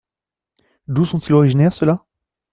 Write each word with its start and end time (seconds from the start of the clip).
D’où 0.87 1.05
sont-ils 1.05 1.33
originaires 1.35 1.75
ceux-là? 1.75 2.03